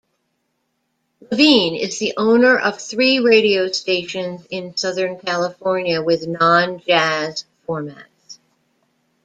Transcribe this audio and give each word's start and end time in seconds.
Levine 1.29 1.75
is 1.75 1.99
the 1.99 2.15
owner 2.17 2.57
of 2.57 2.81
three 2.81 3.19
radio 3.19 3.71
stations 3.71 4.47
in 4.49 4.75
Southern 4.75 5.19
California 5.19 6.01
with 6.01 6.25
non-jazz 6.27 7.45
formats. 7.67 8.39